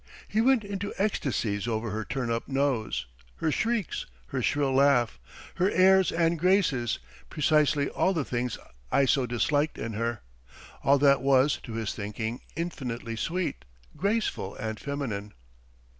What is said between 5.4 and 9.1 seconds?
her airs and graces, precisely all the things I